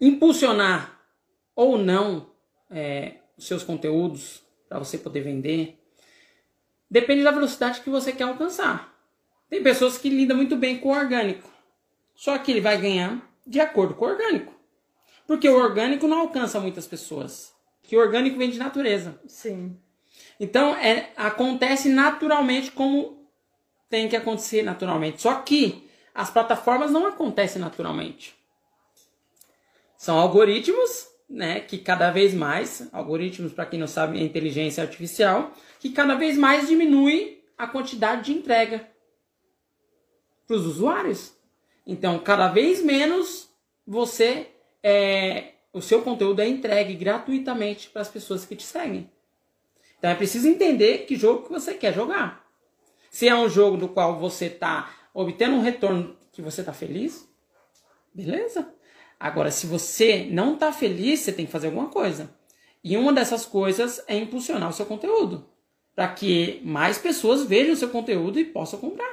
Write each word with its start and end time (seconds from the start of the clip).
impulsionar 0.00 1.00
ou 1.54 1.76
não 1.76 2.30
é, 2.70 3.16
os 3.36 3.46
seus 3.46 3.62
conteúdos 3.62 4.42
para 4.68 4.78
você 4.78 4.96
poder 4.96 5.20
vender 5.20 5.78
depende 6.90 7.22
da 7.22 7.30
velocidade 7.30 7.80
que 7.80 7.90
você 7.90 8.12
quer 8.12 8.24
alcançar. 8.24 8.92
Tem 9.48 9.62
pessoas 9.62 9.98
que 9.98 10.08
lidam 10.08 10.36
muito 10.36 10.56
bem 10.56 10.78
com 10.78 10.88
o 10.88 10.96
orgânico, 10.96 11.48
só 12.14 12.38
que 12.38 12.50
ele 12.50 12.60
vai 12.60 12.80
ganhar 12.80 13.20
de 13.46 13.60
acordo 13.60 13.94
com 13.94 14.04
o 14.04 14.08
orgânico. 14.08 14.54
Porque 15.26 15.48
o 15.48 15.56
orgânico 15.56 16.08
não 16.08 16.20
alcança 16.20 16.58
muitas 16.58 16.86
pessoas. 16.86 17.52
Que 17.82 17.96
o 17.96 18.00
orgânico 18.00 18.36
vem 18.36 18.50
de 18.50 18.58
natureza. 18.58 19.20
Sim. 19.26 19.76
Então, 20.38 20.74
é, 20.74 21.12
acontece 21.16 21.88
naturalmente 21.88 22.72
como 22.72 23.28
tem 23.88 24.08
que 24.08 24.16
acontecer 24.16 24.62
naturalmente. 24.62 25.22
Só 25.22 25.34
que 25.42 25.88
as 26.12 26.30
plataformas 26.30 26.90
não 26.90 27.06
acontecem 27.06 27.60
naturalmente. 27.60 28.36
São 30.00 30.18
algoritmos, 30.18 31.08
né, 31.28 31.60
que 31.60 31.76
cada 31.76 32.10
vez 32.10 32.32
mais, 32.32 32.88
algoritmos 32.90 33.52
para 33.52 33.66
quem 33.66 33.78
não 33.78 33.86
sabe, 33.86 34.18
é 34.18 34.22
inteligência 34.22 34.82
artificial, 34.82 35.52
que 35.78 35.90
cada 35.90 36.14
vez 36.14 36.38
mais 36.38 36.66
diminui 36.66 37.44
a 37.58 37.66
quantidade 37.66 38.24
de 38.24 38.32
entrega 38.32 38.88
para 40.46 40.56
os 40.56 40.64
usuários. 40.64 41.34
Então, 41.86 42.18
cada 42.18 42.48
vez 42.48 42.82
menos 42.82 43.50
você 43.86 44.48
é, 44.82 45.52
o 45.70 45.82
seu 45.82 46.00
conteúdo 46.00 46.40
é 46.40 46.48
entregue 46.48 46.94
gratuitamente 46.94 47.90
para 47.90 48.00
as 48.00 48.08
pessoas 48.08 48.46
que 48.46 48.56
te 48.56 48.64
seguem. 48.64 49.12
Então 49.98 50.10
é 50.10 50.14
preciso 50.14 50.48
entender 50.48 51.04
que 51.04 51.14
jogo 51.14 51.42
que 51.42 51.52
você 51.52 51.74
quer 51.74 51.92
jogar. 51.92 52.42
Se 53.10 53.28
é 53.28 53.36
um 53.36 53.50
jogo 53.50 53.76
do 53.76 53.86
qual 53.86 54.18
você 54.18 54.46
está 54.46 54.90
obtendo 55.12 55.56
um 55.56 55.60
retorno 55.60 56.16
que 56.32 56.40
você 56.40 56.62
está 56.62 56.72
feliz, 56.72 57.28
beleza. 58.14 58.79
Agora, 59.20 59.50
se 59.50 59.66
você 59.66 60.26
não 60.30 60.54
está 60.54 60.72
feliz, 60.72 61.20
você 61.20 61.30
tem 61.30 61.44
que 61.44 61.52
fazer 61.52 61.66
alguma 61.66 61.88
coisa. 61.88 62.34
E 62.82 62.96
uma 62.96 63.12
dessas 63.12 63.44
coisas 63.44 64.02
é 64.08 64.16
impulsionar 64.16 64.70
o 64.70 64.72
seu 64.72 64.86
conteúdo. 64.86 65.44
Para 65.94 66.08
que 66.08 66.62
mais 66.64 66.96
pessoas 66.96 67.44
vejam 67.44 67.74
o 67.74 67.76
seu 67.76 67.90
conteúdo 67.90 68.40
e 68.40 68.46
possam 68.46 68.80
comprar. 68.80 69.12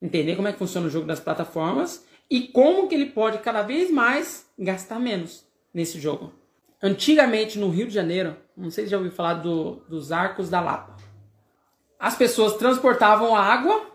Entender 0.00 0.34
como 0.36 0.48
é 0.48 0.52
que 0.52 0.58
funciona 0.58 0.86
o 0.86 0.90
jogo 0.90 1.06
das 1.06 1.20
plataformas 1.20 2.06
e 2.30 2.48
como 2.48 2.88
que 2.88 2.94
ele 2.94 3.10
pode 3.10 3.38
cada 3.40 3.60
vez 3.60 3.90
mais 3.90 4.46
gastar 4.58 4.98
menos 4.98 5.44
nesse 5.74 6.00
jogo. 6.00 6.32
Antigamente, 6.82 7.58
no 7.58 7.68
Rio 7.68 7.86
de 7.86 7.92
Janeiro, 7.92 8.36
não 8.56 8.70
sei 8.70 8.84
se 8.84 8.90
já 8.90 8.96
ouviu 8.96 9.12
falar 9.12 9.34
do, 9.34 9.82
dos 9.88 10.10
arcos 10.10 10.48
da 10.48 10.60
Lapa. 10.60 10.96
As 11.98 12.16
pessoas 12.16 12.54
transportavam 12.54 13.36
água, 13.36 13.86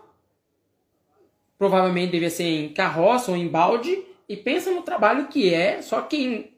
provavelmente 1.58 2.12
devia 2.12 2.30
ser 2.30 2.44
em 2.44 2.72
carroça 2.72 3.32
ou 3.32 3.36
em 3.36 3.48
balde, 3.48 4.04
e 4.30 4.36
pensa 4.36 4.70
no 4.70 4.82
trabalho 4.82 5.26
que 5.26 5.52
é, 5.52 5.82
só 5.82 6.02
quem 6.02 6.56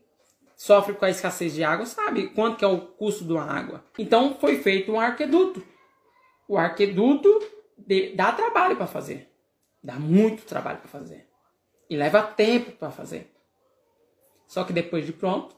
sofre 0.55 0.93
com 0.93 1.07
a 1.07 1.11
escassez 1.11 1.55
de 1.55 1.65
água 1.65 1.87
sabe 1.87 2.29
quanto 2.29 2.59
que 2.59 2.65
é 2.67 2.69
o 2.69 2.79
custo 2.79 3.25
de 3.25 3.33
uma 3.33 3.51
água. 3.51 3.83
Então 3.99 4.37
foi 4.39 4.61
feito 4.61 4.93
um 4.93 5.01
arqueduto. 5.01 5.65
O 6.47 6.59
arqueduto 6.59 7.31
dá 8.15 8.31
trabalho 8.33 8.77
para 8.77 8.87
fazer. 8.87 9.33
Dá 9.83 9.95
muito 9.95 10.45
trabalho 10.45 10.81
para 10.81 10.89
fazer. 10.89 11.27
E 11.89 11.97
leva 11.97 12.23
tempo 12.23 12.73
para 12.73 12.91
fazer. 12.91 13.33
Só 14.47 14.65
que 14.65 14.73
depois 14.75 15.07
de 15.07 15.15
pronto, 15.15 15.57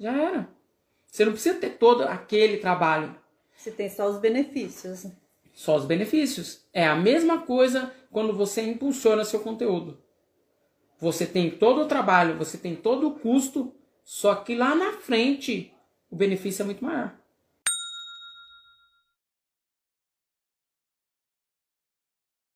já 0.00 0.20
era. 0.20 0.48
Você 1.06 1.24
não 1.24 1.30
precisa 1.30 1.60
ter 1.60 1.78
todo 1.78 2.02
aquele 2.02 2.56
trabalho. 2.56 3.14
Você 3.56 3.70
tem 3.70 3.88
só 3.88 4.08
os 4.08 4.18
benefícios. 4.18 5.06
Só 5.54 5.76
os 5.76 5.84
benefícios. 5.84 6.66
É 6.72 6.84
a 6.84 6.96
mesma 6.96 7.42
coisa 7.42 7.94
quando 8.10 8.36
você 8.36 8.62
impulsiona 8.62 9.24
seu 9.24 9.38
conteúdo. 9.38 10.07
Você 11.00 11.26
tem 11.26 11.50
todo 11.50 11.82
o 11.82 11.86
trabalho, 11.86 12.36
você 12.36 12.58
tem 12.58 12.74
todo 12.74 13.08
o 13.08 13.12
custo, 13.12 13.72
só 14.04 14.34
que 14.34 14.54
lá 14.54 14.74
na 14.74 14.92
frente 14.94 15.72
o 16.10 16.16
benefício 16.16 16.62
é 16.62 16.66
muito 16.66 16.84
maior. 16.84 17.14